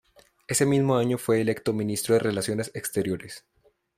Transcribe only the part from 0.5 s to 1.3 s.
mismo año